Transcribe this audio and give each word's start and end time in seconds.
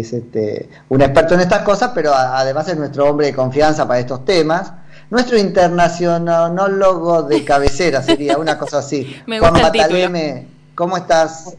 es 0.00 0.12
este, 0.12 0.68
un 0.88 1.02
experto 1.02 1.34
en 1.34 1.40
estas 1.40 1.62
cosas, 1.62 1.92
pero 1.94 2.12
además 2.14 2.68
es 2.68 2.76
nuestro 2.76 3.08
hombre 3.08 3.26
de 3.26 3.34
confianza 3.34 3.86
para 3.86 4.00
estos 4.00 4.24
temas. 4.24 4.72
Nuestro 5.10 5.38
internacionólogo 5.38 7.22
de 7.24 7.44
cabecera 7.44 8.02
sería 8.02 8.38
una 8.38 8.58
cosa 8.58 8.78
así. 8.78 9.16
Juan 9.26 9.54
Bataleme, 9.54 10.46
¿cómo 10.74 10.96
estás? 10.96 11.56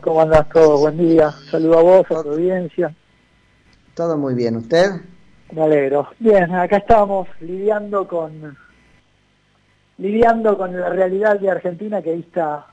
¿Cómo 0.00 0.20
andas 0.20 0.48
todo? 0.50 0.78
Buen 0.78 0.98
día. 0.98 1.32
Saludo 1.50 1.78
a 1.78 1.82
vos, 1.82 2.06
a 2.10 2.22
tu 2.22 2.30
audiencia. 2.30 2.94
Todo 3.94 4.18
muy 4.18 4.34
bien. 4.34 4.56
¿Usted? 4.56 4.90
Me 5.52 5.62
alegro. 5.62 6.08
Bien, 6.18 6.54
acá 6.54 6.78
estamos 6.78 7.28
lidiando 7.40 8.06
con 8.06 8.56
lidiando 9.98 10.58
con 10.58 10.78
la 10.78 10.88
realidad 10.88 11.38
de 11.38 11.50
Argentina 11.50 12.02
que 12.02 12.14
está 12.14 12.66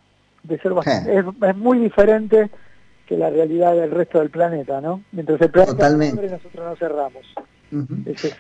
de 0.44 0.58
ser 0.60 0.74
bastante, 0.74 1.20
es, 1.20 1.56
muy 1.56 1.80
diferente 1.80 2.50
que 3.12 3.18
la 3.18 3.30
realidad 3.30 3.76
del 3.76 3.92
resto 3.92 4.20
del 4.20 4.30
planeta, 4.30 4.80
¿no? 4.80 5.04
Mientras 5.12 5.42
el 5.42 5.52
planeta 5.52 5.74
Totalmente. 5.74 6.30
nosotros 6.30 6.66
no 6.66 6.76
cerramos. 6.78 7.26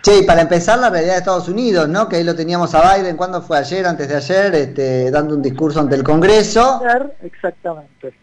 Che, 0.01 0.19
y 0.19 0.23
para 0.23 0.43
empezar 0.43 0.79
la 0.79 0.89
realidad 0.89 1.15
de 1.15 1.19
Estados 1.19 1.49
Unidos, 1.49 1.89
¿no? 1.89 2.07
Que 2.07 2.15
ahí 2.15 2.23
lo 2.23 2.33
teníamos 2.35 2.73
a 2.73 2.95
Biden, 2.95 3.17
¿cuándo 3.17 3.41
fue 3.41 3.57
ayer, 3.57 3.85
antes 3.85 4.07
de 4.07 4.15
ayer? 4.15 4.55
Este, 4.55 5.11
dando 5.11 5.35
un 5.35 5.41
discurso 5.41 5.81
ante 5.81 5.95
el 5.95 6.03
Congreso. 6.03 6.81
Exactamente. 7.21 8.13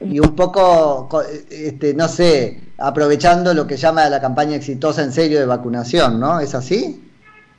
Y 0.00 0.18
un 0.18 0.34
poco, 0.34 1.10
este, 1.50 1.92
no 1.92 2.08
sé, 2.08 2.62
aprovechando 2.78 3.52
lo 3.52 3.66
que 3.66 3.76
llama 3.76 4.08
la 4.08 4.22
campaña 4.22 4.56
exitosa 4.56 5.02
en 5.02 5.12
serio 5.12 5.40
de 5.40 5.44
vacunación, 5.44 6.18
¿no? 6.18 6.40
¿Es 6.40 6.54
así? 6.54 7.06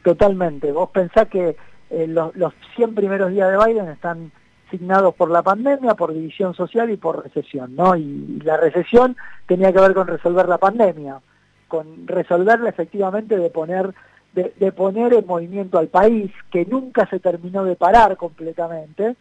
Totalmente. 0.03 0.71
Vos 0.71 0.89
pensás 0.89 1.27
que 1.27 1.55
eh, 1.91 2.07
los, 2.07 2.35
los 2.35 2.51
100 2.77 2.95
primeros 2.95 3.29
días 3.29 3.51
de 3.51 3.63
Biden 3.63 3.89
están 3.89 4.31
signados 4.69 5.15
por 5.15 5.29
la 5.31 5.41
pandemia, 5.41 5.95
por 5.95 6.13
división 6.13 6.53
social 6.53 6.89
y 6.89 6.97
por 6.97 7.23
recesión, 7.23 7.75
¿no? 7.75 7.95
Y, 7.95 8.39
la 8.43 8.57
recesión 8.57 9.15
tenía 9.47 9.71
que 9.71 9.79
ver 9.79 9.93
con 9.93 10.07
resolver 10.07 10.47
la 10.47 10.57
pandemia, 10.57 11.19
con 11.67 12.07
resolverla 12.07 12.69
efectivamente 12.69 13.37
de 13.37 13.49
poner 13.49 13.93
de, 14.33 14.71
poner 14.71 15.13
en 15.13 15.25
movimiento 15.25 15.79
al 15.79 15.87
país, 15.87 16.31
que 16.51 16.63
nunca 16.65 17.07
se 17.09 17.19
terminó 17.19 17.65
de 17.65 17.75
parar 17.75 18.15
completamente, 18.15 19.15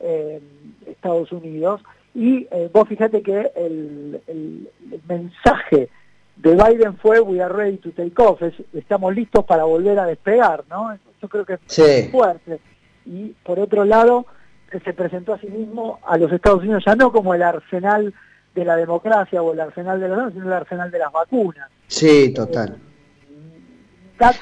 eh, 0.00 0.40
Estados 0.86 1.32
Unidos, 1.32 1.82
y 2.14 2.46
eh, 2.50 2.70
vos 2.72 2.88
fíjate 2.88 3.22
que 3.22 3.50
el, 3.56 4.20
el, 4.26 4.68
mensaje 5.08 5.88
de 6.36 6.54
Biden 6.54 6.96
fue 6.98 7.20
we 7.20 7.40
are 7.40 7.52
ready 7.52 7.78
to 7.78 7.90
take 7.90 8.14
off, 8.18 8.40
estamos 8.72 9.14
listos 9.14 9.44
para 9.44 9.64
volver 9.64 9.98
a 9.98 10.06
despegar, 10.06 10.64
¿no? 10.68 10.96
Yo 11.20 11.28
creo 11.28 11.44
que 11.44 11.54
es 11.54 12.10
fuerte. 12.10 12.60
Y 13.04 13.34
por 13.44 13.58
otro 13.58 13.84
lado, 13.84 14.26
se 14.80 14.92
presentó 14.92 15.34
a 15.34 15.38
sí 15.38 15.46
mismo 15.46 15.98
a 16.06 16.16
los 16.16 16.32
Estados 16.32 16.62
Unidos 16.62 16.82
ya 16.86 16.94
no 16.94 17.12
como 17.12 17.34
el 17.34 17.42
arsenal 17.42 18.12
de 18.54 18.64
la 18.64 18.76
democracia 18.76 19.42
o 19.42 19.52
el 19.52 19.60
arsenal 19.60 20.00
de 20.00 20.08
los 20.08 20.32
sino 20.32 20.46
el 20.46 20.52
arsenal 20.52 20.90
de 20.90 20.98
las 20.98 21.12
vacunas. 21.12 21.68
Sí, 21.86 22.32
total. 22.32 22.76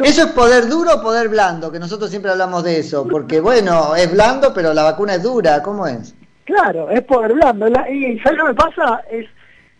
¿Eso 0.00 0.24
es 0.24 0.32
poder 0.32 0.68
duro 0.68 0.96
o 0.96 1.02
poder 1.02 1.28
blando? 1.28 1.72
Que 1.72 1.78
nosotros 1.78 2.10
siempre 2.10 2.30
hablamos 2.30 2.64
de 2.64 2.78
eso, 2.78 3.06
porque 3.08 3.40
bueno, 3.40 3.94
es 3.96 4.12
blando, 4.12 4.52
pero 4.52 4.74
la 4.74 4.82
vacuna 4.82 5.14
es 5.14 5.22
dura, 5.22 5.62
¿cómo 5.62 5.86
es? 5.86 6.14
Claro, 6.44 6.90
es 6.90 7.02
poder 7.02 7.32
blando. 7.32 7.66
y, 7.90 8.18
¿sabes 8.18 8.38
lo 8.38 8.46
que 8.48 8.54
pasa? 8.54 9.02
Es, 9.10 9.26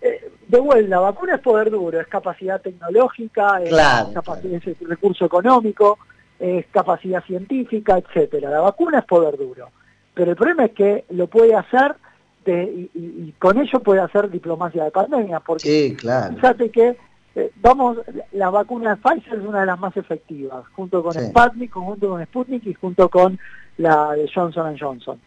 eh, 0.00 0.30
de 0.48 0.58
vuelta, 0.58 0.88
la 0.88 1.00
vacuna 1.00 1.34
es 1.34 1.40
poder 1.42 1.70
duro, 1.70 2.00
es 2.00 2.06
capacidad 2.06 2.60
tecnológica, 2.62 3.60
es, 3.62 3.70
capacidad, 4.14 4.62
es 4.64 4.88
recurso 4.88 5.26
económico, 5.26 5.98
es 6.38 6.64
capacidad 6.68 7.22
científica, 7.24 7.98
etcétera. 7.98 8.48
La 8.48 8.60
vacuna 8.60 9.00
es 9.00 9.04
poder 9.04 9.36
duro 9.36 9.68
pero 10.14 10.30
el 10.30 10.36
problema 10.36 10.66
es 10.66 10.72
que 10.72 11.04
lo 11.10 11.26
puede 11.26 11.54
hacer 11.54 11.94
y, 12.46 13.32
con 13.38 13.58
ello 13.58 13.80
puede 13.80 14.00
hacer 14.00 14.30
diplomacia 14.30 14.84
de 14.84 14.90
pandemia, 14.90 15.40
porque 15.40 15.68
sí, 15.68 15.96
claro. 15.96 16.34
fíjate 16.34 16.70
que 16.70 16.96
eh, 17.36 17.52
vamos, 17.60 17.98
la 18.32 18.50
vacuna 18.50 18.96
de 18.96 18.96
Pfizer 18.96 19.38
es 19.38 19.46
una 19.46 19.60
de 19.60 19.66
las 19.66 19.78
más 19.78 19.96
efectivas, 19.96 20.66
junto 20.74 21.02
con 21.02 21.12
Sputnik, 21.12 21.72
junto 21.72 22.08
con 22.08 22.24
Sputnik 22.24 22.66
y 22.66 22.74
junto 22.74 23.08
con 23.08 23.38
la 23.78 24.12
de 24.12 24.28
Johnson 24.32 24.76
Johnson. 24.78 25.20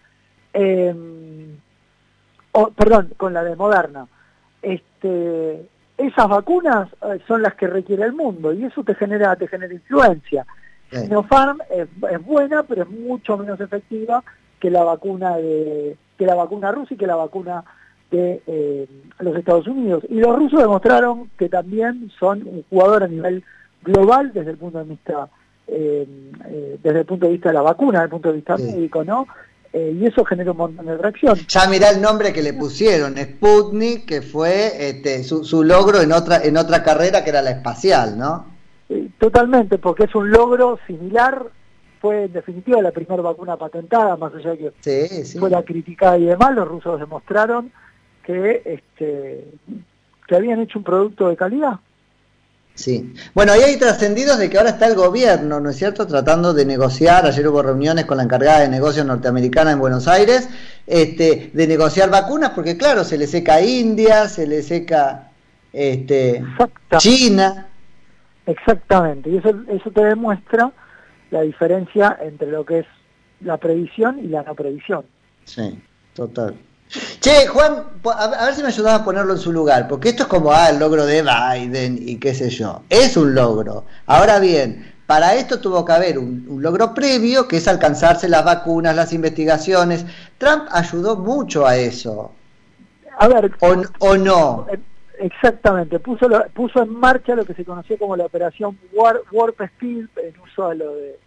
Em, 0.51 1.57
perdón, 2.75 3.13
con 3.15 3.33
la 3.33 3.43
de 3.43 3.55
Moderna. 3.55 4.05
Este, 4.61 5.65
esas 5.97 6.27
vacunas 6.27 6.89
eh, 7.01 7.19
son 7.27 7.41
las 7.41 7.55
que 7.55 7.67
requiere 7.67 8.03
el 8.03 8.13
mundo 8.13 8.53
y 8.53 8.65
eso 8.65 8.83
te 8.83 8.95
genera, 8.95 9.35
te 9.35 9.47
genera 9.47 9.73
influencia. 9.73 10.45
Sinopharm 10.91 11.59
es, 11.71 11.87
es 12.11 12.23
buena, 12.23 12.61
pero 12.63 12.83
es 12.83 12.89
mucho 12.89 13.35
menos 13.35 13.59
efectiva 13.59 14.23
que 14.63 14.71
la 14.71 14.85
vacuna 14.85 15.35
de 15.35 15.97
que 16.17 16.25
la 16.25 16.35
vacuna 16.35 16.71
rusa 16.71 16.93
y 16.93 16.97
que 16.97 17.05
la 17.05 17.17
vacuna 17.17 17.65
de 18.09 18.41
eh, 18.47 18.87
los 19.19 19.35
Estados 19.35 19.67
Unidos. 19.67 20.05
Y 20.07 20.21
los 20.21 20.33
rusos 20.37 20.61
demostraron 20.61 21.29
que 21.37 21.49
también 21.49 22.09
son 22.17 22.47
un 22.47 22.63
jugador 22.69 23.03
a 23.03 23.09
nivel 23.09 23.43
global 23.81 24.31
desde 24.33 24.51
el 24.51 24.57
punto 24.57 24.77
de 24.77 24.85
vista 24.85 25.27
eh, 25.67 26.07
eh, 26.47 26.77
desde 26.81 26.99
el 26.99 27.05
punto 27.05 27.25
de 27.25 27.33
vista 27.33 27.49
de 27.49 27.55
la 27.55 27.61
vacuna, 27.61 27.99
desde 27.99 28.05
el 28.05 28.11
punto 28.11 28.29
de 28.29 28.35
vista 28.35 28.55
médico, 28.55 29.03
¿no? 29.03 29.27
y 29.73 30.05
eso 30.05 30.23
genera 30.23 30.51
un 30.51 30.57
montón 30.57 30.85
de 30.85 30.97
reacción. 30.97 31.35
Ya 31.47 31.67
mirá 31.67 31.89
el 31.89 31.99
nombre 31.99 32.31
que 32.31 32.43
le 32.43 32.53
pusieron, 32.53 33.17
Sputnik, 33.17 34.05
que 34.05 34.21
fue 34.21 34.87
este, 34.87 35.23
su, 35.23 35.43
su, 35.43 35.63
logro 35.63 35.99
en 35.99 36.11
otra 36.11 36.43
en 36.43 36.57
otra 36.57 36.83
carrera 36.83 37.23
que 37.23 37.31
era 37.31 37.41
la 37.41 37.49
espacial, 37.49 38.17
¿no? 38.17 38.45
totalmente, 39.17 39.79
porque 39.79 40.03
es 40.03 40.13
un 40.13 40.29
logro 40.29 40.77
similar 40.85 41.47
fue 42.03 42.25
en 42.25 42.33
definitiva 42.33 42.81
la 42.81 42.91
primera 42.91 43.21
vacuna 43.21 43.55
patentada, 43.55 44.17
más 44.17 44.35
allá 44.35 44.49
de 44.51 44.73
que 44.83 45.23
fue 45.39 45.49
la 45.49 45.63
criticada 45.63 46.17
y 46.17 46.25
demás, 46.25 46.53
los 46.53 46.67
rusos 46.67 46.99
demostraron 46.99 47.71
que, 48.25 48.61
este, 48.65 49.47
que 50.27 50.35
habían 50.35 50.59
hecho 50.59 50.79
un 50.79 50.83
producto 50.83 51.29
de 51.29 51.37
calidad. 51.37 51.79
Sí. 52.73 53.13
Bueno, 53.33 53.53
ahí 53.53 53.61
hay 53.61 53.77
trascendidos 53.77 54.37
de 54.37 54.49
que 54.49 54.57
ahora 54.57 54.71
está 54.71 54.87
el 54.87 54.95
gobierno, 54.95 55.61
¿no 55.61 55.69
es 55.69 55.77
cierto?, 55.77 56.05
tratando 56.05 56.53
de 56.53 56.65
negociar, 56.65 57.25
ayer 57.25 57.47
hubo 57.47 57.61
reuniones 57.61 58.03
con 58.03 58.17
la 58.17 58.23
encargada 58.23 58.59
de 58.59 58.67
negocios 58.67 59.05
norteamericana 59.05 59.71
en 59.71 59.79
Buenos 59.79 60.09
Aires, 60.09 60.49
este, 60.85 61.51
de 61.53 61.67
negociar 61.67 62.09
vacunas, 62.09 62.49
porque 62.49 62.75
claro, 62.75 63.05
se 63.05 63.17
le 63.17 63.27
seca 63.27 63.61
India, 63.61 64.27
se 64.27 64.45
le 64.45 64.61
seca 64.61 65.31
este, 65.71 66.43
China. 66.97 67.69
Exactamente, 68.45 69.29
y 69.29 69.37
eso, 69.37 69.53
eso 69.69 69.89
te 69.89 70.03
demuestra 70.03 70.69
la 71.33 71.41
diferencia 71.41 72.17
entre 72.21 72.51
lo 72.51 72.63
que 72.63 72.79
es 72.79 72.85
la 73.41 73.57
previsión 73.57 74.19
y 74.19 74.27
la 74.27 74.43
no 74.43 74.55
previsión. 74.55 75.03
Sí, 75.43 75.81
total. 76.13 76.55
Che, 77.19 77.47
Juan, 77.47 77.85
a 78.05 78.45
ver 78.45 78.53
si 78.53 78.61
me 78.61 78.67
ayudas 78.67 79.01
a 79.01 79.03
ponerlo 79.03 79.33
en 79.33 79.39
su 79.39 79.51
lugar, 79.51 79.87
porque 79.87 80.09
esto 80.09 80.23
es 80.23 80.29
como, 80.29 80.51
ah, 80.51 80.69
el 80.69 80.77
logro 80.77 81.05
de 81.05 81.23
Biden 81.23 81.97
y 81.99 82.17
qué 82.17 82.35
sé 82.35 82.49
yo. 82.49 82.83
Es 82.87 83.17
un 83.17 83.33
logro. 83.33 83.85
Ahora 84.05 84.39
bien, 84.39 84.93
para 85.07 85.33
esto 85.33 85.59
tuvo 85.59 85.83
que 85.83 85.91
haber 85.91 86.19
un, 86.19 86.45
logro 86.61 86.93
previo, 86.93 87.47
que 87.47 87.57
es 87.57 87.67
alcanzarse 87.67 88.29
las 88.29 88.45
vacunas, 88.45 88.95
las 88.95 89.11
investigaciones. 89.11 90.05
Trump 90.37 90.65
ayudó 90.71 91.17
mucho 91.17 91.65
a 91.65 91.75
eso. 91.75 92.31
A 93.17 93.27
ver, 93.27 93.51
o, 93.99 94.17
no. 94.17 94.67
Exactamente, 95.19 95.99
puso, 95.99 96.27
puso 96.53 96.81
en 96.81 96.89
marcha 96.89 97.35
lo 97.35 97.45
que 97.45 97.53
se 97.53 97.65
conocía 97.65 97.97
como 97.97 98.15
la 98.15 98.25
operación 98.25 98.77
Warp 98.93 99.61
Speed, 99.61 100.07
en 100.17 100.39
uso 100.41 100.69
de 100.69 100.75
lo 100.75 100.95
de 100.95 101.19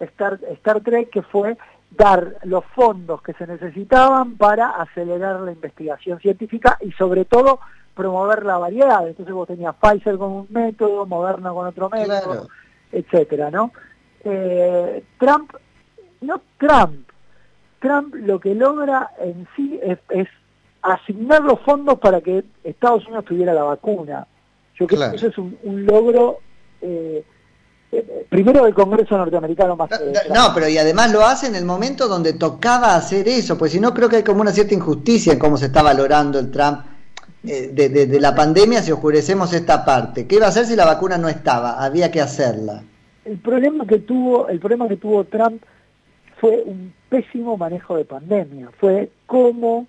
Star, 0.00 0.40
Star 0.50 0.80
Trek, 0.80 1.10
que 1.10 1.22
fue 1.22 1.56
dar 1.90 2.36
los 2.42 2.64
fondos 2.74 3.22
que 3.22 3.32
se 3.34 3.46
necesitaban 3.46 4.36
para 4.36 4.70
acelerar 4.70 5.40
la 5.40 5.52
investigación 5.52 6.18
científica 6.20 6.76
y 6.80 6.92
sobre 6.92 7.24
todo 7.24 7.60
promover 7.94 8.44
la 8.44 8.58
variedad. 8.58 9.06
Entonces 9.06 9.34
vos 9.34 9.48
tenías 9.48 9.74
Pfizer 9.76 10.18
con 10.18 10.30
un 10.30 10.46
método, 10.50 11.06
Moderna 11.06 11.50
con 11.50 11.66
otro 11.66 11.88
método, 11.88 12.48
etcétera, 12.92 13.50
¿no? 13.50 13.72
Eh, 14.24 15.04
Trump, 15.18 15.52
no 16.20 16.40
Trump, 16.58 17.08
Trump 17.80 18.14
lo 18.14 18.40
que 18.40 18.54
logra 18.54 19.10
en 19.18 19.48
sí 19.56 19.80
es, 19.82 20.28
asignar 20.82 21.42
los 21.42 21.60
fondos 21.60 21.98
para 21.98 22.20
que 22.20 22.44
Estados 22.64 23.04
Unidos 23.06 23.24
tuviera 23.24 23.52
la 23.52 23.64
vacuna. 23.64 24.26
Yo 24.74 24.86
creo 24.86 25.10
que 25.10 25.16
eso 25.16 25.26
es 25.28 25.38
un, 25.38 25.84
logro 25.84 26.38
eh, 26.80 27.24
primero 28.28 28.64
del 28.64 28.74
Congreso 28.74 29.16
norteamericano 29.16 29.76
más 29.76 29.90
no, 29.90 30.52
pero 30.54 30.68
y 30.68 30.76
además 30.76 31.10
lo 31.12 31.24
hace 31.24 31.46
en 31.46 31.54
el 31.54 31.64
momento 31.64 32.06
donde 32.06 32.34
tocaba 32.34 32.94
hacer 32.94 33.26
eso, 33.28 33.56
pues 33.56 33.72
si 33.72 33.80
no 33.80 33.94
creo 33.94 34.08
que 34.08 34.16
hay 34.16 34.22
como 34.22 34.42
una 34.42 34.52
cierta 34.52 34.74
injusticia 34.74 35.32
en 35.32 35.38
cómo 35.38 35.56
se 35.56 35.66
está 35.66 35.82
valorando 35.82 36.38
el 36.38 36.50
Trump 36.50 36.80
eh, 37.44 37.68
de, 37.72 38.20
la 38.20 38.34
pandemia 38.34 38.82
si 38.82 38.92
oscurecemos 38.92 39.52
esta 39.52 39.84
parte. 39.84 40.26
¿Qué 40.26 40.36
iba 40.36 40.46
a 40.46 40.50
hacer 40.50 40.66
si 40.66 40.76
la 40.76 40.84
vacuna 40.84 41.16
no 41.16 41.28
estaba? 41.28 41.82
Había 41.82 42.10
que 42.10 42.20
hacerla. 42.20 42.82
El 43.24 43.38
problema 43.38 43.86
que 43.86 44.00
tuvo, 44.00 44.48
el 44.48 44.58
problema 44.58 44.88
que 44.88 44.96
tuvo 44.96 45.24
Trump 45.24 45.62
fue 46.40 46.62
un 46.66 46.92
pésimo 47.08 47.56
manejo 47.56 47.96
de 47.96 48.04
pandemia, 48.04 48.70
fue 48.78 49.10
cómo 49.26 49.86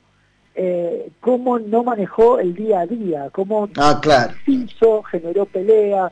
eh, 0.61 1.11
cómo 1.21 1.57
no 1.57 1.85
manejó 1.85 2.38
el 2.38 2.53
día 2.53 2.81
a 2.81 2.85
día, 2.85 3.29
cómo 3.31 3.69
ah, 3.77 3.97
claro. 4.01 4.33
hizo, 4.45 5.03
generó 5.03 5.45
peleas, 5.45 6.11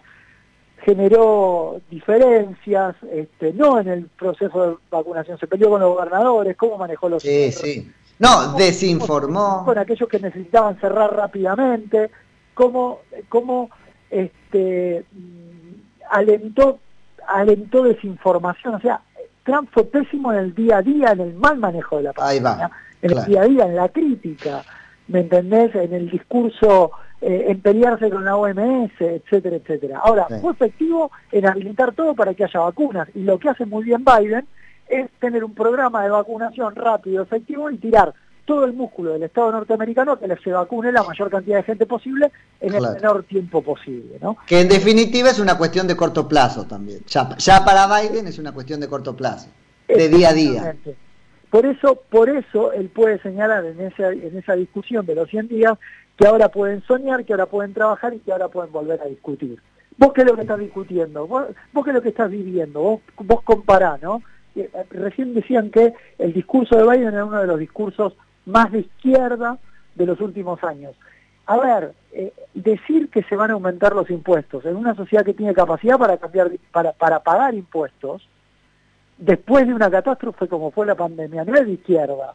generó 0.77 1.81
diferencias, 1.91 2.95
este, 3.11 3.51
no 3.51 3.77
en 3.77 3.89
el 3.89 4.05
proceso 4.05 4.69
de 4.69 4.77
vacunación, 4.89 5.38
se 5.38 5.47
peleó 5.47 5.71
con 5.71 5.81
los 5.81 5.94
gobernadores, 5.94 6.55
cómo 6.55 6.77
manejó 6.77 7.09
los... 7.09 7.23
Sí, 7.23 7.51
sí. 7.51 7.91
No, 8.19 8.53
desinformó. 8.53 9.65
Con 9.65 9.77
aquellos 9.77 10.07
que 10.07 10.21
necesitaban 10.21 10.79
cerrar 10.79 11.13
rápidamente, 11.13 12.09
cómo, 12.53 13.01
cómo 13.27 13.69
este, 14.09 15.03
alentó, 16.09 16.79
alentó 17.27 17.83
desinformación, 17.83 18.75
o 18.75 18.79
sea, 18.79 19.01
Trump 19.44 19.69
fue 19.73 19.83
pésimo 19.83 20.31
en 20.31 20.39
el 20.39 20.55
día 20.55 20.77
a 20.77 20.81
día, 20.81 21.11
en 21.11 21.19
el 21.19 21.33
mal 21.33 21.57
manejo 21.57 21.97
de 21.97 22.03
la 22.03 22.13
pandemia, 22.13 22.71
en 23.01 23.17
el 23.17 23.25
día 23.25 23.41
a 23.41 23.45
día, 23.45 23.65
en 23.65 23.75
la 23.75 23.89
crítica, 23.89 24.63
¿me 25.07 25.21
entendés? 25.21 25.73
En 25.75 25.94
el 25.94 26.09
discurso, 26.09 26.91
eh, 27.21 27.45
en 27.47 27.61
pelearse 27.61 28.09
con 28.09 28.25
la 28.25 28.35
OMS, 28.35 28.91
etcétera, 28.99 29.57
etcétera. 29.57 29.99
Ahora, 30.03 30.27
fue 30.41 30.51
efectivo 30.51 31.11
en 31.31 31.47
habilitar 31.47 31.94
todo 31.94 32.13
para 32.15 32.33
que 32.33 32.44
haya 32.44 32.59
vacunas, 32.59 33.07
y 33.15 33.23
lo 33.23 33.39
que 33.39 33.49
hace 33.49 33.65
muy 33.65 33.83
bien 33.83 34.03
Biden 34.03 34.47
es 34.88 35.09
tener 35.19 35.44
un 35.44 35.53
programa 35.53 36.03
de 36.03 36.09
vacunación 36.09 36.75
rápido, 36.75 37.23
efectivo 37.23 37.69
y 37.69 37.77
tirar 37.77 38.13
todo 38.47 38.63
el 38.63 38.73
músculo 38.73 39.11
del 39.11 39.23
Estado 39.23 39.51
norteamericano 39.51 40.17
que 40.17 40.33
se 40.41 40.51
vacune 40.51 40.91
la 40.94 41.03
mayor 41.03 41.29
cantidad 41.29 41.57
de 41.57 41.63
gente 41.63 41.85
posible 41.85 42.31
en 42.61 42.73
el 42.73 42.81
menor 42.81 43.23
tiempo 43.23 43.61
posible. 43.61 44.17
¿no? 44.21 44.38
Que 44.47 44.61
en 44.61 44.69
definitiva 44.69 45.29
es 45.29 45.39
una 45.39 45.57
cuestión 45.57 45.85
de 45.85 45.97
corto 45.97 46.29
plazo 46.29 46.65
también. 46.65 47.01
Ya, 47.07 47.35
ya 47.38 47.65
para 47.65 47.88
Biden 47.88 48.25
es 48.25 48.39
una 48.39 48.53
cuestión 48.53 48.79
de 48.79 48.88
corto 48.88 49.17
plazo, 49.17 49.49
de 49.88 50.07
día 50.07 50.29
a 50.29 50.33
día. 50.33 50.75
Por 51.57 51.65
eso, 51.65 51.95
por 52.12 52.30
eso 52.30 52.71
él 52.71 52.89
puede 52.89 53.18
señalar 53.18 53.65
en 53.65 53.81
esa, 53.81 54.09
en 54.12 54.38
esa 54.38 54.54
discusión 54.54 55.07
de 55.07 55.15
los 55.15 55.27
100 55.27 55.48
días 55.48 55.74
que 56.15 56.27
ahora 56.27 56.50
pueden 56.50 56.83
soñar, 56.83 57.25
que 57.25 57.33
ahora 57.33 57.48
pueden 57.48 57.74
trabajar 57.74 58.13
y 58.13 58.19
que 58.19 58.31
ahora 58.31 58.48
pueden 58.48 58.71
volver 58.71 59.01
a 59.01 59.06
discutir. 59.06 59.59
Vos 59.98 60.13
qué 60.13 60.21
es 60.21 60.27
lo 60.27 60.36
que 60.36 60.42
estás 60.42 60.59
discutiendo, 60.59 61.25
vos, 61.25 61.48
qué 61.83 61.89
es 61.89 61.95
lo 61.95 62.01
que 62.04 62.09
estás 62.09 62.30
viviendo, 62.30 62.80
vos, 62.80 63.01
vos 63.21 63.42
compará, 63.42 63.98
¿no? 64.00 64.21
Eh, 64.56 64.69
recién 64.92 65.33
decían 65.33 65.71
que 65.71 65.95
el 66.19 66.31
discurso 66.31 66.77
de 66.77 66.83
Biden 66.83 67.15
era 67.15 67.25
uno 67.25 67.42
de 67.42 67.48
los 67.48 67.57
discursos 67.57 68.13
más 68.45 68.71
de 68.71 68.81
izquierda 68.81 69.57
de 69.95 70.06
los 70.06 70.21
últimos 70.21 70.63
años. 70.63 70.95
A 71.48 71.57
ver, 71.57 71.95
eh, 72.12 72.33
decir 72.54 73.09
que 73.09 73.24
se 73.24 73.36
van 73.36 73.50
a 73.50 73.56
aumentar 73.56 73.95
los 73.95 74.12
impuestos 74.12 74.63
en 74.65 74.75
una 74.75 74.94
sociedad 74.94 75.25
que 75.25 75.33
tiene 75.33 75.56
capacidad 75.56 75.98
para 75.98 76.18
cambiar, 76.18 76.51
para 76.71 77.19
pagar 77.21 77.56
impuestos, 77.56 78.30
después 79.17 79.67
de 79.67 79.73
una 79.73 79.89
catástrofe 79.89 80.47
como 80.47 80.71
fue 80.71 80.85
la 80.85 80.95
pandemia, 80.95 81.43
no 81.45 81.55
es 81.55 81.65
de 81.65 81.73
izquierda 81.73 82.33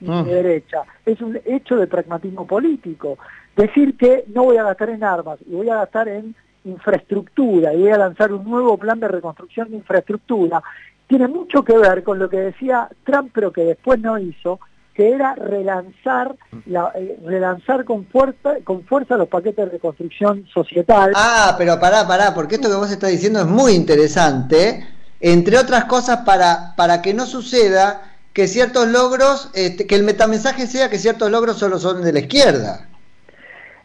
ni 0.00 0.08
de 0.08 0.22
mm. 0.22 0.26
derecha, 0.26 0.82
es 1.06 1.20
un 1.20 1.38
hecho 1.44 1.76
de 1.76 1.86
pragmatismo 1.86 2.46
político. 2.46 3.18
Decir 3.54 3.96
que 3.96 4.24
no 4.28 4.44
voy 4.44 4.56
a 4.56 4.64
gastar 4.64 4.90
en 4.90 5.04
armas 5.04 5.38
y 5.46 5.54
voy 5.54 5.68
a 5.68 5.76
gastar 5.76 6.08
en 6.08 6.34
infraestructura 6.64 7.72
y 7.74 7.80
voy 7.80 7.90
a 7.90 7.98
lanzar 7.98 8.32
un 8.32 8.44
nuevo 8.44 8.76
plan 8.78 8.98
de 8.98 9.08
reconstrucción 9.08 9.70
de 9.70 9.76
infraestructura, 9.76 10.62
tiene 11.06 11.28
mucho 11.28 11.62
que 11.62 11.76
ver 11.76 12.02
con 12.02 12.18
lo 12.18 12.28
que 12.28 12.38
decía 12.38 12.88
Trump, 13.04 13.30
pero 13.34 13.52
que 13.52 13.62
después 13.62 14.00
no 14.00 14.18
hizo, 14.18 14.60
que 14.94 15.10
era 15.10 15.34
relanzar 15.34 16.34
la, 16.66 16.92
eh, 16.94 17.18
relanzar 17.24 17.84
con 17.84 18.06
fuerza 18.06 18.56
con 18.64 18.84
fuerza 18.84 19.16
los 19.16 19.28
paquetes 19.28 19.64
de 19.64 19.72
reconstrucción 19.72 20.46
societal. 20.52 21.12
Ah, 21.14 21.54
pero 21.56 21.78
pará, 21.80 22.06
pará, 22.06 22.34
porque 22.34 22.56
esto 22.56 22.68
que 22.68 22.76
vos 22.76 22.90
estás 22.90 23.10
diciendo 23.10 23.40
es 23.40 23.46
muy 23.46 23.72
interesante, 23.72 24.86
entre 25.22 25.56
otras 25.56 25.84
cosas 25.84 26.18
para 26.26 26.74
para 26.76 27.00
que 27.00 27.14
no 27.14 27.24
suceda 27.26 28.02
que 28.32 28.48
ciertos 28.48 28.88
logros, 28.88 29.50
este, 29.54 29.86
que 29.86 29.94
el 29.94 30.02
metamensaje 30.02 30.66
sea 30.66 30.90
que 30.90 30.98
ciertos 30.98 31.30
logros 31.30 31.58
solo 31.58 31.78
son 31.78 32.02
de 32.02 32.12
la 32.12 32.20
izquierda. 32.20 32.88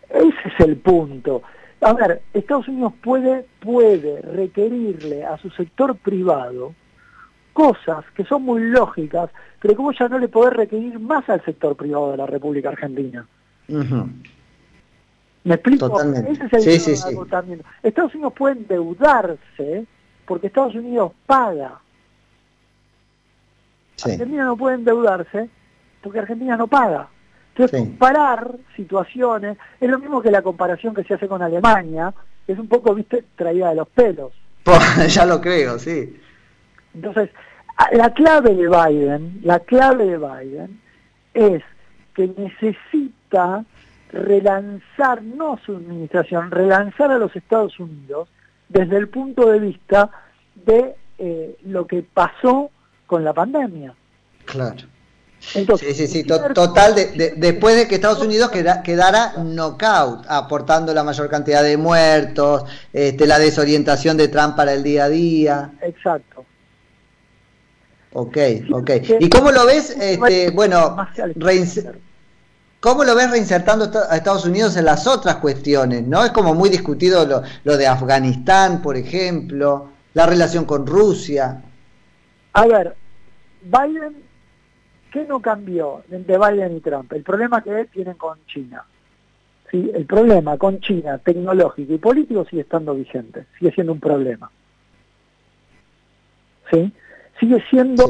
Ese 0.10 0.28
es 0.46 0.60
el 0.60 0.78
punto. 0.78 1.44
A 1.82 1.94
ver, 1.94 2.22
Estados 2.34 2.68
Unidos 2.68 2.94
puede 3.04 3.46
puede 3.60 4.22
requerirle 4.22 5.26
a 5.26 5.38
su 5.38 5.50
sector 5.52 5.96
privado 5.96 6.74
cosas 7.54 8.06
que 8.16 8.24
son 8.24 8.44
muy 8.44 8.62
lógicas, 8.62 9.30
pero 9.62 9.76
como 9.76 9.92
ya 9.92 10.08
no 10.08 10.18
le 10.18 10.28
podés 10.28 10.54
requerir 10.54 11.00
más 11.00 11.30
al 11.30 11.44
sector 11.44 11.76
privado 11.76 12.12
de 12.12 12.18
la 12.18 12.26
República 12.26 12.70
Argentina. 12.70 13.28
¿Me 13.68 15.54
explico? 15.54 15.90
Totalmente. 15.90 16.32
Ese 16.32 16.46
es 16.46 16.54
el 16.54 16.80
sí, 16.80 16.92
Estados 17.84 18.14
Unidos 18.16 18.34
puede 18.34 18.58
endeudarse 18.58 19.86
porque 20.28 20.48
Estados 20.48 20.76
Unidos 20.76 21.14
paga. 21.26 21.80
Argentina 24.04 24.46
no 24.46 24.58
puede 24.58 24.76
endeudarse 24.76 25.50
porque 26.04 26.20
Argentina 26.20 26.56
no 26.56 26.68
paga. 26.68 27.08
Entonces, 27.56 27.80
comparar 27.80 28.56
situaciones 28.76 29.58
es 29.82 29.90
lo 29.90 29.98
mismo 29.98 30.22
que 30.22 30.30
la 30.30 30.44
comparación 30.44 30.94
que 30.94 31.04
se 31.04 31.16
hace 31.16 31.28
con 31.28 31.42
Alemania, 31.42 32.14
es 32.48 32.60
un 32.60 32.68
poco, 32.68 32.94
viste, 32.94 33.24
traída 33.36 33.70
de 33.70 33.76
los 33.76 33.88
pelos. 33.88 34.32
ya 35.08 35.26
lo 35.26 35.42
creo, 35.42 35.80
sí. 35.80 36.20
Entonces, 36.94 37.30
la 37.94 38.14
clave 38.14 38.54
de 38.54 38.68
Biden, 38.68 39.40
la 39.44 39.60
clave 39.60 40.06
de 40.06 40.18
Biden 40.18 40.82
es 41.34 41.64
que 42.14 42.28
necesita 42.28 43.66
relanzar, 44.12 45.24
no 45.24 45.58
su 45.66 45.78
administración, 45.78 46.52
relanzar 46.52 47.12
a 47.12 47.18
los 47.18 47.36
Estados 47.36 47.80
Unidos 47.80 48.30
desde 48.70 48.98
el 48.98 49.10
punto 49.10 49.50
de 49.50 49.60
vista 49.60 50.10
de 50.56 50.96
eh, 51.18 51.58
lo 51.64 51.88
que 51.88 52.04
pasó 52.04 52.72
con 53.06 53.24
la 53.24 53.34
pandemia. 53.34 53.94
Claro. 54.46 54.76
Entonces, 55.54 55.96
sí, 55.96 56.08
sí, 56.08 56.24
sí, 56.24 56.24
total, 56.24 56.96
después 57.38 57.76
de 57.76 57.88
que 57.88 57.96
Estados 57.96 58.22
Unidos 58.22 58.50
quedara 58.50 59.34
knockout, 59.38 60.26
aportando 60.28 60.94
la 60.94 61.04
mayor 61.04 61.30
cantidad 61.30 61.64
de 61.64 61.78
muertos, 61.78 62.64
este, 62.92 63.28
la 63.28 63.38
desorientación 63.38 64.18
de 64.18 64.28
Trump 64.30 64.56
para 64.56 64.74
el 64.74 64.84
día 64.84 65.06
a 65.06 65.10
día. 65.10 65.72
Exacto. 65.82 66.44
Ok, 68.14 68.38
ok. 68.72 68.92
¿Y 69.20 69.30
cómo 69.30 69.52
lo 69.52 69.66
ves, 69.66 69.92
este, 69.92 70.50
bueno, 70.50 70.98
cómo 72.80 73.04
lo 73.04 73.16
ves 73.16 73.32
reinsertando 73.32 73.90
a 74.10 74.16
Estados 74.16 74.46
Unidos 74.46 74.78
en 74.78 74.86
las 74.86 75.08
otras 75.08 75.38
cuestiones? 75.38 76.06
¿No? 76.08 76.24
Es 76.24 76.32
como 76.32 76.54
muy 76.54 76.70
discutido 76.70 77.26
lo, 77.26 77.42
lo 77.64 77.78
de 77.78 77.88
Afganistán, 77.88 78.82
por 78.82 78.98
ejemplo, 78.98 79.90
la 80.14 80.26
relación 80.26 80.66
con 80.66 80.86
Rusia. 80.86 81.62
A 82.54 82.68
ver, 82.68 82.96
Biden, 83.62 84.24
¿qué 85.12 85.26
no 85.26 85.42
cambió 85.42 86.04
entre 86.12 86.38
Biden 86.38 86.78
y 86.78 86.82
Trump? 86.82 87.12
El 87.14 87.24
problema 87.24 87.64
que 87.64 87.86
tienen 87.86 88.16
con 88.16 88.38
China. 88.48 88.84
¿sí? 89.72 89.92
El 89.94 90.06
problema 90.06 90.58
con 90.58 90.80
China, 90.80 91.18
tecnológico 91.20 91.94
y 91.94 91.98
político, 91.98 92.46
sigue 92.46 92.62
estando 92.62 92.94
vigente, 92.96 93.46
sigue 93.60 93.72
siendo 93.72 93.94
un 93.94 94.00
problema. 94.00 94.52
¿Sí? 96.72 96.92
sigue 97.40 97.64
siendo 97.70 98.06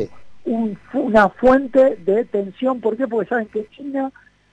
una 0.93 1.29
fuente 1.29 1.97
de 1.97 2.25
tensión. 2.25 2.79
¿Por 2.79 2.97
qué? 2.97 3.07
Porque 3.07 3.29
saben 3.29 3.47
que 3.47 3.67
China 3.69 4.11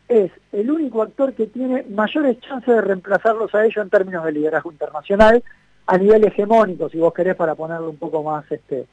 es 0.09 0.31
el 0.53 0.71
único 0.71 1.03
actor 1.03 1.33
que 1.35 1.47
tiene 1.47 1.85
mayores 1.91 2.39
chances 2.41 2.75
de 2.75 2.81
reemplazarlos 2.81 3.55
a 3.55 3.65
ellos 3.65 3.83
en 3.83 3.91
términos 3.91 4.25
de 4.25 4.33
liderazgo 4.33 4.71
internacional 4.71 5.43
a 5.87 5.99
nivel 5.99 6.25
hegemónico, 6.25 6.89
si 6.89 6.99
vos 6.99 7.13
querés, 7.13 7.37
para 7.37 7.55
ponerlo 7.55 7.91
un 7.91 7.97
poco 7.97 8.23
más 8.23 8.51
este 8.51 8.87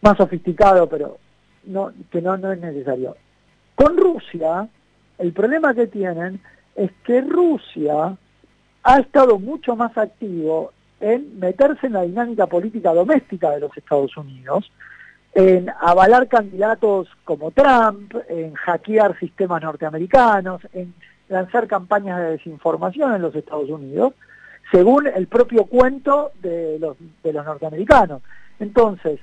más 0.00 0.16
sofisticado, 0.16 0.88
pero 0.88 1.18
no 1.64 1.92
que 2.10 2.20
no, 2.20 2.36
no 2.36 2.52
es 2.52 2.60
necesario. 2.60 3.16
Con 3.76 3.96
Rusia, 3.96 4.68
el 5.18 5.32
problema 5.32 5.74
que 5.74 5.86
tienen 5.86 6.40
es 6.74 6.90
que 7.04 7.20
Rusia 7.20 8.16
ha 8.82 8.98
estado 8.98 9.38
mucho 9.38 9.76
más 9.76 9.96
activo 9.96 10.72
en 11.00 11.38
meterse 11.38 11.86
en 11.86 11.94
la 11.94 12.02
dinámica 12.02 12.46
política 12.46 12.92
doméstica 12.92 13.50
de 13.50 13.60
los 13.60 13.76
Estados 13.76 14.16
Unidos, 14.16 14.70
en 15.34 15.70
avalar 15.80 16.28
candidatos 16.28 17.08
como 17.24 17.50
Trump, 17.50 18.14
en 18.28 18.54
hackear 18.54 19.18
sistemas 19.18 19.62
norteamericanos, 19.62 20.60
en 20.72 20.94
lanzar 21.28 21.66
campañas 21.66 22.18
de 22.18 22.30
desinformación 22.32 23.14
en 23.14 23.22
los 23.22 23.34
Estados 23.34 23.70
Unidos, 23.70 24.14
según 24.70 25.06
el 25.06 25.26
propio 25.26 25.64
cuento 25.64 26.32
de 26.42 26.78
los, 26.78 26.96
de 27.22 27.32
los 27.32 27.44
norteamericanos. 27.44 28.22
Entonces, 28.58 29.20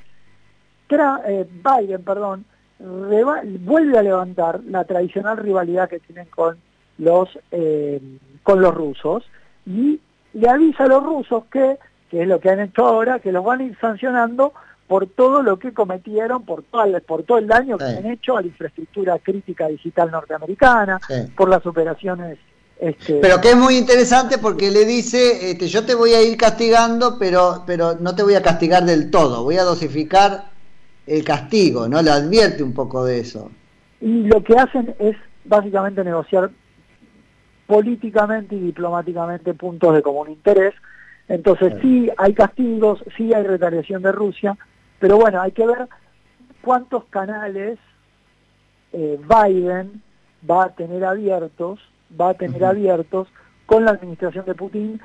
eh, 0.89 1.47
Biden, 1.63 2.03
perdón, 2.03 2.45
vuelve 2.79 3.97
a 3.99 4.03
levantar 4.03 4.61
la 4.63 4.85
tradicional 4.85 5.37
rivalidad 5.37 5.89
que 5.89 5.99
tienen 5.99 6.25
con 6.27 6.57
los, 6.97 7.37
eh, 7.51 8.01
con 8.41 8.61
los 8.61 8.73
rusos 8.73 9.23
y 9.65 9.99
le 10.33 10.49
avisa 10.49 10.85
a 10.85 10.87
los 10.87 11.03
rusos 11.03 11.45
que, 11.51 11.77
que 12.09 12.23
es 12.23 12.27
lo 12.27 12.39
que 12.39 12.49
han 12.49 12.59
hecho 12.59 12.85
ahora, 12.85 13.19
que 13.19 13.31
los 13.31 13.43
van 13.43 13.59
a 13.59 13.63
ir 13.65 13.77
sancionando 13.79 14.53
por 14.89 15.05
todo 15.05 15.43
lo 15.43 15.59
que 15.59 15.71
cometieron, 15.71 16.43
por 16.45 16.63
todo, 16.63 16.83
el, 16.83 16.99
por 17.03 17.21
todo 17.21 17.37
el 17.37 17.45
daño 17.45 17.77
que 17.77 17.85
han 17.85 18.07
hecho 18.07 18.35
a 18.35 18.41
la 18.41 18.47
infraestructura 18.47 19.19
crítica 19.19 19.67
digital 19.67 20.09
norteamericana, 20.09 20.99
por 21.37 21.47
las 21.47 21.63
operaciones... 21.67 22.39
Este... 22.79 23.19
Pero 23.21 23.39
que 23.39 23.51
es 23.51 23.55
muy 23.55 23.77
interesante 23.77 24.39
porque 24.39 24.71
le 24.71 24.85
dice, 24.85 25.51
este, 25.51 25.67
yo 25.67 25.85
te 25.85 25.93
voy 25.93 26.13
a 26.13 26.23
ir 26.23 26.35
castigando, 26.37 27.17
pero, 27.19 27.63
pero 27.67 27.97
no 27.99 28.15
te 28.15 28.23
voy 28.23 28.33
a 28.33 28.41
castigar 28.41 28.83
del 28.83 29.11
todo, 29.11 29.43
voy 29.43 29.57
a 29.57 29.63
dosificar 29.63 30.45
el 31.05 31.23
castigo, 31.23 31.87
¿no? 31.87 32.01
Le 32.01 32.09
advierte 32.09 32.63
un 32.63 32.73
poco 32.73 33.05
de 33.05 33.19
eso. 33.19 33.51
Y 34.01 34.23
lo 34.23 34.43
que 34.43 34.55
hacen 34.55 34.95
es 34.97 35.15
básicamente 35.45 36.03
negociar 36.03 36.49
políticamente 37.67 38.55
y 38.55 38.59
diplomáticamente 38.59 39.53
puntos 39.53 39.93
de 39.93 40.01
común 40.01 40.31
interés. 40.31 40.73
Entonces 41.27 41.75
sí 41.83 42.09
hay 42.17 42.33
castigos, 42.33 43.03
sí 43.15 43.31
hay 43.35 43.43
retaliación 43.43 44.01
de 44.01 44.11
Rusia, 44.11 44.57
pero 44.99 45.17
bueno, 45.17 45.41
hay 45.41 45.51
que 45.51 45.65
ver 45.65 45.87
cuántos 46.61 47.05
canales 47.05 47.79
eh, 48.91 49.19
Biden 49.19 50.01
va 50.49 50.65
a 50.65 50.75
tener 50.75 51.03
abiertos, 51.05 51.79
va 52.19 52.29
a 52.29 52.33
tener 52.33 52.63
abiertos 52.63 53.27
con 53.65 53.85
la 53.85 53.91
administración 53.91 54.45
de 54.45 54.55
Putin, 54.55 55.01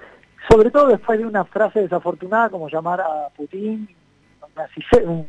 sobre 0.51 0.71
todo 0.71 0.89
después 0.89 1.19
de 1.19 1.27
una 1.27 1.45
frase 1.45 1.81
desafortunada 1.81 2.51
como 2.51 2.69
llamar 2.69 3.01
a 3.01 3.29
Putin 3.37 3.89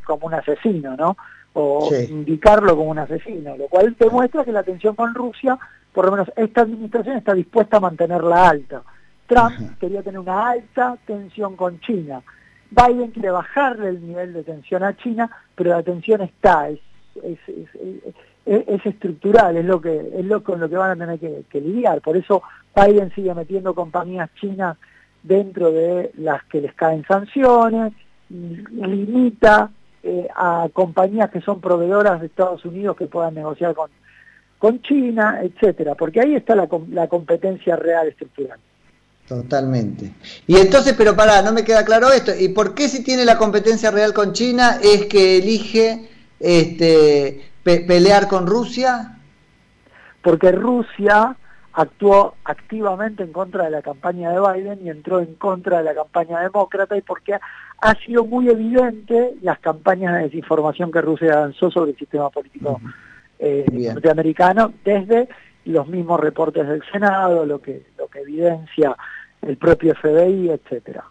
como 0.04 0.28
un 0.28 0.34
asesino, 0.34 0.96
¿no? 0.96 1.18
O 1.54 1.90
indicarlo 2.10 2.76
como 2.76 2.92
un 2.92 3.00
asesino, 3.00 3.56
lo 3.58 3.68
cual 3.68 3.96
demuestra 3.98 4.44
que 4.44 4.52
la 4.52 4.64
tensión 4.64 4.96
con 4.96 5.14
Rusia, 5.14 5.58
por 5.94 6.06
lo 6.06 6.12
menos 6.12 6.32
esta 6.36 6.62
administración 6.62 7.18
está 7.18 7.34
dispuesta 7.34 7.78
a 7.78 7.80
mantenerla 7.80 8.50
alta. 8.50 8.84
Trump 9.26 9.80
quería 9.80 10.04
tener 10.04 10.20
una 10.20 10.50
alta 10.50 10.98
tensión 11.06 11.56
con 11.56 11.80
China. 11.80 12.22
Biden 12.76 13.12
quiere 13.12 13.32
bajarle 13.32 13.90
el 13.90 14.06
nivel 14.06 14.34
de 14.34 14.44
tensión 14.44 14.84
a 14.84 14.98
China, 14.98 15.30
pero 15.56 15.70
la 15.70 15.84
tensión 15.84 16.22
está, 16.22 16.70
es, 16.70 16.80
es, 17.24 17.70
es, 18.46 18.86
estructural, 18.86 19.56
es 19.56 19.66
lo 19.66 19.80
que 19.80 20.12
con 20.44 20.60
lo 20.60 20.70
que 20.70 20.76
van 20.76 20.92
a 20.92 21.06
tener 21.06 21.46
que, 21.48 21.62
lidiar. 21.62 22.02
Por 22.02 22.18
eso 22.18 22.44
Biden 22.76 23.14
sigue 23.16 23.34
metiendo 23.34 23.74
compañías 23.74 24.30
chinas 24.36 24.78
dentro 25.24 25.72
de 25.72 26.12
las 26.18 26.44
que 26.46 26.62
les 26.62 26.74
caen 26.74 27.06
sanciones, 27.08 27.94
limita 28.30 29.72
eh, 30.04 30.28
a 30.36 30.68
compañías 30.74 31.32
que 31.32 31.42
son 31.42 31.62
proveedoras 31.62 32.20
de 32.20 32.28
Estados 32.28 32.66
Unidos 32.66 32.98
que 32.98 33.08
puedan 33.08 33.36
negociar 33.36 33.74
con, 33.74 33.90
China, 34.82 35.42
etcétera, 35.44 35.94
porque 35.94 36.20
ahí 36.20 36.34
está 36.34 36.56
la 36.56 37.08
competencia 37.08 37.76
real 37.76 38.08
estructural. 38.08 38.58
Totalmente. 39.28 40.14
Y 40.46 40.58
entonces, 40.58 40.94
pero 40.96 41.16
pará, 41.16 41.42
no 41.42 41.52
me 41.52 41.64
queda 41.64 41.84
claro 41.84 42.12
esto. 42.12 42.32
¿Y 42.38 42.50
por 42.50 42.76
qué 42.76 42.88
si 42.88 43.04
tiene 43.04 43.26
la 43.26 43.38
competencia 43.38 43.90
real 43.90 44.14
con 44.14 44.34
China 44.34 44.78
es 44.84 45.06
que 45.06 45.38
elige 45.38 46.10
este, 46.40 47.50
pelear 47.64 48.28
con 48.28 48.46
Rusia? 48.46 49.18
Porque 50.22 50.52
Rusia 50.52 51.36
actuó 51.74 52.36
activamente 52.46 53.24
en 53.24 53.34
contra 53.34 53.66
de 53.66 53.72
la 53.72 53.82
campaña 53.82 54.30
de 54.32 54.40
Biden 54.40 54.86
y 54.86 54.90
entró 54.90 55.20
en 55.20 55.36
contra 55.36 55.80
de 55.80 55.84
la 55.84 55.96
campaña 55.96 56.40
demócrata 56.40 56.96
y 56.96 57.02
porque 57.02 57.34
ha 57.34 57.96
sido 58.06 58.26
muy 58.26 58.48
evidente 58.48 59.34
las 59.42 59.60
campañas 59.60 60.14
de 60.14 60.24
desinformación 60.24 60.92
que 60.92 61.02
Rusia 61.02 61.36
lanzó 61.36 61.70
sobre 61.72 61.92
el 61.92 61.98
sistema 61.98 62.30
político 62.30 62.80
eh, 63.40 63.66
norteamericano 63.72 64.72
desde 64.86 65.28
los 65.66 65.88
mismos 65.88 66.20
reportes 66.20 66.68
del 66.68 66.84
Senado, 66.92 67.46
lo 67.46 67.60
que, 67.62 67.88
lo 67.98 68.08
que 68.08 68.20
evidencia 68.20 68.96
el 69.46 69.58
propio 69.58 69.94
FBI, 69.96 70.50
etcétera. 70.50 71.06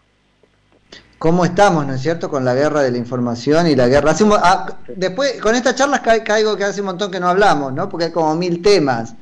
¿Cómo 1.17 1.45
estamos, 1.45 1.87
no 1.87 1.93
es 1.93 2.01
cierto, 2.01 2.29
con 2.29 2.43
la 2.43 2.53
guerra 2.53 2.81
de 2.81 2.91
la 2.91 2.97
información 2.97 3.67
y 3.67 3.75
la 3.75 3.87
guerra? 3.87 4.13
Ah, 4.43 4.77
después, 4.87 5.41
con 5.41 5.55
esta 5.55 5.73
charla 5.73 6.01
caigo 6.01 6.57
que 6.57 6.65
hace 6.65 6.81
un 6.81 6.87
montón 6.87 7.09
que 7.09 7.19
no 7.19 7.29
hablamos, 7.29 7.73
¿no? 7.73 7.87
Porque 7.89 8.05
hay 8.05 8.11
como 8.11 8.35
mil 8.35 8.61
temas. 8.61 9.15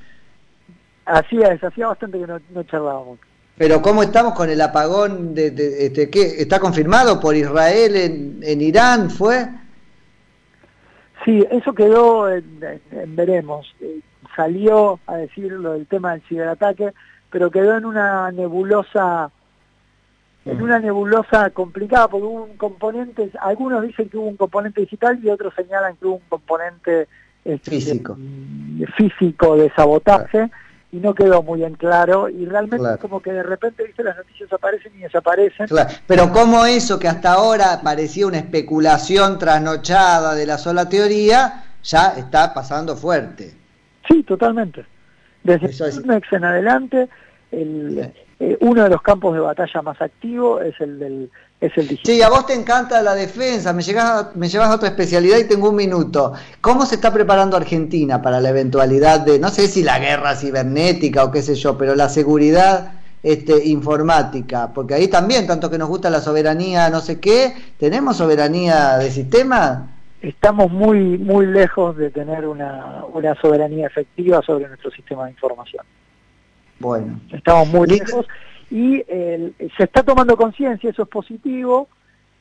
Así 1.05 1.39
es, 1.41 1.63
hacía 1.63 1.87
bastante 1.87 2.19
que 2.19 2.27
no, 2.27 2.63
charlábamos. 2.63 3.19
Pero 3.57 3.81
¿cómo 3.81 4.01
estamos 4.01 4.33
con 4.33 4.49
el 4.49 4.59
apagón 4.59 5.35
de, 5.35 5.53
este, 5.85 6.09
¿qué? 6.09 6.41
¿Está 6.41 6.59
confirmado 6.59 7.19
por 7.19 7.35
Israel 7.35 7.95
en, 7.95 8.39
en 8.41 8.61
Irán? 8.61 9.11
¿Fue? 9.11 9.47
Sí, 11.23 11.45
eso 11.51 11.73
quedó 11.73 12.29
en, 12.29 12.59
veremos. 13.15 13.73
Eh, 13.79 13.99
salió 14.35 14.99
a 15.05 15.17
decir 15.17 15.51
lo 15.51 15.73
del 15.73 15.85
tema 15.85 16.13
del 16.13 16.23
ciberataque, 16.23 16.93
pero 17.33 17.49
quedó 17.49 17.75
en 17.75 17.85
una 17.85 18.31
nebulosa 18.31 19.31
en 20.45 20.59
mm. 20.59 20.61
una 20.61 20.79
nebulosa 20.79 21.49
complicada 21.49 22.07
porque 22.07 22.27
hubo 22.27 22.43
un 22.43 22.57
componente, 22.57 23.31
algunos 23.41 23.81
dicen 23.81 24.07
que 24.07 24.17
hubo 24.17 24.27
un 24.27 24.37
componente 24.37 24.81
digital 24.81 25.19
y 25.23 25.29
otros 25.29 25.53
señalan 25.55 25.95
que 25.95 26.05
hubo 26.05 26.15
un 26.15 26.29
componente 26.29 27.07
este, 27.43 27.71
físico. 27.71 28.15
De, 28.19 28.85
físico 28.85 29.57
de 29.57 29.71
sabotaje 29.71 30.51
y 30.91 30.97
no 30.97 31.15
quedó 31.15 31.41
muy 31.41 31.59
bien 31.59 31.73
claro 31.73 32.29
y 32.29 32.45
realmente 32.45 32.99
como 33.01 33.19
que 33.19 33.31
de 33.31 33.41
repente 33.41 33.83
viste 33.83 34.03
las 34.03 34.15
noticias 34.15 34.53
aparecen 34.53 34.93
y 34.95 34.99
desaparecen. 34.99 35.65
Pero 36.05 36.31
como 36.31 36.67
eso 36.67 36.99
que 36.99 37.07
hasta 37.07 37.33
ahora 37.33 37.79
parecía 37.83 38.27
una 38.27 38.37
especulación 38.37 39.39
trasnochada 39.39 40.35
de 40.35 40.45
la 40.45 40.59
sola 40.59 40.87
teoría, 40.87 41.63
ya 41.81 42.09
está 42.09 42.53
pasando 42.53 42.95
fuerte. 42.95 43.55
Sí, 44.07 44.21
totalmente. 44.21 44.92
Desde 45.43 45.67
es... 45.67 46.01
en 46.31 46.43
adelante, 46.43 47.09
el, 47.51 48.11
eh, 48.39 48.57
uno 48.61 48.83
de 48.83 48.89
los 48.89 49.01
campos 49.01 49.33
de 49.33 49.39
batalla 49.39 49.81
más 49.81 50.01
activos 50.01 50.61
es 50.63 50.79
el 50.81 50.99
del 50.99 51.29
es 51.61 51.71
el 51.77 51.87
digital. 51.87 52.15
Sí, 52.15 52.21
a 52.21 52.29
vos 52.29 52.45
te 52.45 52.53
encanta 52.53 53.01
la 53.01 53.15
defensa, 53.15 53.71
me, 53.71 53.83
llegas, 53.83 54.35
me 54.35 54.49
llevas 54.49 54.69
a 54.69 54.75
otra 54.75 54.89
especialidad 54.89 55.37
y 55.37 55.45
tengo 55.45 55.69
un 55.69 55.75
minuto. 55.77 56.33
¿Cómo 56.59 56.85
se 56.85 56.95
está 56.95 57.13
preparando 57.13 57.55
Argentina 57.55 58.21
para 58.21 58.41
la 58.41 58.49
eventualidad 58.49 59.21
de, 59.21 59.39
no 59.39 59.49
sé 59.49 59.67
si 59.67 59.81
la 59.81 59.97
guerra 59.99 60.35
cibernética 60.35 61.23
o 61.23 61.31
qué 61.31 61.41
sé 61.41 61.55
yo, 61.55 61.77
pero 61.77 61.95
la 61.95 62.09
seguridad 62.09 62.91
este, 63.21 63.65
informática? 63.65 64.71
Porque 64.73 64.95
ahí 64.95 65.07
también, 65.07 65.47
tanto 65.47 65.69
que 65.69 65.77
nos 65.77 65.87
gusta 65.87 66.09
la 66.09 66.19
soberanía, 66.19 66.89
no 66.89 66.99
sé 66.99 67.21
qué, 67.21 67.53
¿tenemos 67.79 68.17
soberanía 68.17 68.97
de 68.97 69.09
sistema? 69.09 69.92
Estamos 70.23 70.71
muy 70.71 71.17
muy 71.17 71.45
lejos 71.45 71.97
de 71.97 72.09
tener 72.09 72.47
una, 72.47 73.03
una 73.11 73.35
soberanía 73.35 73.87
efectiva 73.87 74.41
sobre 74.41 74.67
nuestro 74.67 74.89
sistema 74.91 75.25
de 75.25 75.31
información. 75.31 75.85
Bueno. 76.79 77.19
Estamos 77.31 77.67
muy 77.67 77.87
lejos 77.87 78.25
y 78.71 79.03
se 79.07 79.83
está 79.83 80.01
tomando 80.01 80.35
conciencia, 80.35 80.89
eso 80.89 81.03
es 81.03 81.09
positivo, 81.09 81.87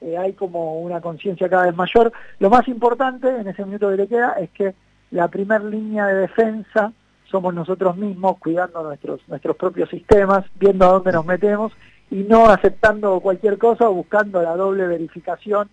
eh, 0.00 0.16
hay 0.16 0.32
como 0.32 0.80
una 0.80 1.00
conciencia 1.00 1.48
cada 1.48 1.66
vez 1.66 1.76
mayor. 1.76 2.12
Lo 2.38 2.50
más 2.50 2.66
importante 2.68 3.28
en 3.28 3.46
ese 3.48 3.64
minuto 3.64 3.90
que 3.90 3.96
le 3.96 4.08
queda 4.08 4.32
es 4.40 4.50
que 4.50 4.74
la 5.10 5.28
primera 5.28 5.62
línea 5.62 6.06
de 6.06 6.14
defensa 6.22 6.92
somos 7.30 7.54
nosotros 7.54 7.96
mismos, 7.96 8.38
cuidando 8.38 8.82
nuestros, 8.82 9.20
nuestros 9.28 9.56
propios 9.56 9.90
sistemas, 9.90 10.44
viendo 10.58 10.86
a 10.86 10.92
dónde 10.92 11.12
nos 11.12 11.24
metemos 11.24 11.72
y 12.10 12.24
no 12.24 12.46
aceptando 12.46 13.20
cualquier 13.20 13.58
cosa 13.58 13.88
o 13.88 13.94
buscando 13.94 14.42
la 14.42 14.56
doble 14.56 14.86
verificación 14.86 15.68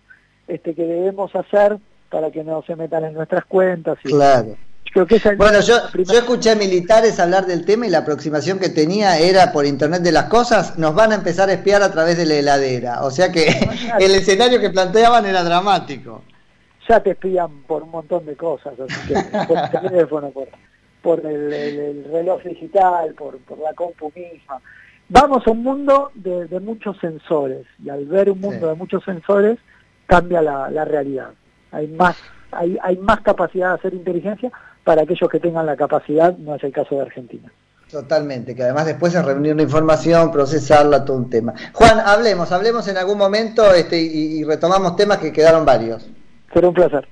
este, 0.46 0.74
que 0.74 0.84
debemos 0.84 1.34
hacer 1.36 1.78
para 2.10 2.30
que 2.30 2.44
no 2.44 2.62
se 2.66 2.76
metan 2.76 3.04
en 3.04 3.14
nuestras 3.14 3.44
cuentas. 3.46 3.96
Y, 4.04 4.08
claro. 4.08 4.56
bueno, 5.38 5.60
yo, 5.60 5.74
yo 5.94 6.18
escuché 6.18 6.56
militares 6.56 7.20
hablar 7.20 7.46
del 7.46 7.64
tema 7.64 7.86
y 7.86 7.90
la 7.90 7.98
aproximación 7.98 8.58
que 8.58 8.68
tenía 8.68 9.18
era 9.18 9.52
por 9.52 9.64
Internet 9.64 10.02
de 10.02 10.12
las 10.12 10.24
Cosas, 10.24 10.76
nos 10.76 10.94
van 10.94 11.12
a 11.12 11.14
empezar 11.14 11.48
a 11.48 11.52
espiar 11.52 11.82
a 11.82 11.92
través 11.92 12.18
de 12.18 12.26
la 12.26 12.34
heladera. 12.34 13.04
O 13.04 13.10
sea 13.10 13.30
que 13.30 13.46
el 14.00 14.14
escenario 14.14 14.60
que 14.60 14.70
planteaban 14.70 15.24
era 15.24 15.44
dramático. 15.44 16.22
Ya 16.88 17.00
te 17.00 17.10
espían 17.10 17.62
por 17.68 17.84
un 17.84 17.92
montón 17.92 18.26
de 18.26 18.34
cosas, 18.36 18.74
así 18.80 19.08
que, 19.08 19.14
por 19.46 19.58
el 19.58 19.70
teléfono, 19.88 20.32
por, 21.02 21.24
el, 21.24 22.04
reloj 22.10 22.42
digital, 22.42 23.14
por, 23.14 23.38
la 23.62 23.72
compu 23.74 24.12
misma. 24.16 24.60
Vamos 25.08 25.46
a 25.46 25.50
un 25.52 25.62
mundo 25.62 26.10
de, 26.14 26.58
muchos 26.58 26.98
sensores 26.98 27.66
y 27.84 27.90
al 27.90 28.06
ver 28.06 28.30
un 28.30 28.40
mundo 28.40 28.68
de 28.68 28.74
muchos 28.74 29.04
sensores 29.04 29.58
cambia 30.06 30.42
la 30.42 30.84
realidad 30.84 31.30
hay 31.72 31.88
más, 31.88 32.16
hay, 32.52 32.78
hay 32.82 32.96
más 32.98 33.20
capacidad 33.20 33.70
de 33.70 33.74
hacer 33.74 33.94
inteligencia 33.94 34.50
para 34.84 35.02
aquellos 35.02 35.28
que 35.30 35.40
tengan 35.40 35.66
la 35.66 35.76
capacidad, 35.76 36.36
no 36.36 36.54
es 36.54 36.64
el 36.64 36.72
caso 36.72 36.96
de 36.96 37.02
Argentina. 37.02 37.50
Totalmente, 37.90 38.54
que 38.54 38.62
además 38.62 38.86
después 38.86 39.14
es 39.14 39.24
reunir 39.24 39.56
la 39.56 39.62
información, 39.62 40.30
procesarla, 40.30 41.04
todo 41.04 41.16
un 41.16 41.28
tema. 41.28 41.54
Juan, 41.72 41.98
hablemos, 41.98 42.52
hablemos 42.52 42.86
en 42.86 42.96
algún 42.96 43.18
momento 43.18 43.74
este, 43.74 44.00
y, 44.00 44.44
retomamos 44.44 44.94
temas 44.94 45.18
que 45.18 45.32
quedaron 45.32 45.64
varios. 45.64 46.08
Será 46.52 46.68
un 46.68 46.74
placer. 46.74 47.08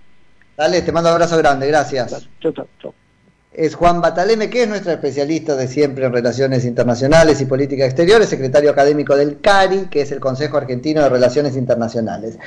Dale, 0.57 0.83
te 0.83 0.93
mando 0.93 1.11
un 1.11 1.15
abrazo 1.15 1.37
grande, 1.37 1.67
gracias. 1.67 2.29
Chau, 2.41 2.53
chau, 2.53 2.67
chau. 2.81 2.95
Es 3.53 3.75
Juan 3.75 4.01
Bataleme, 4.01 4.49
que 4.49 4.63
es 4.63 4.69
nuestro 4.69 4.93
especialista 4.93 5.57
de 5.57 5.67
siempre 5.67 6.07
en 6.07 6.13
relaciones 6.13 6.65
internacionales 6.65 7.41
y 7.41 7.47
política 7.47 7.85
exterior, 7.85 8.25
secretario 8.25 8.71
académico 8.71 9.17
del 9.17 9.41
CARI, 9.41 9.89
que 9.91 10.03
es 10.03 10.13
el 10.13 10.21
Consejo 10.21 10.59
Argentino 10.59 11.03
de 11.03 11.09
Relaciones 11.09 11.57
Internacionales. 11.57 12.39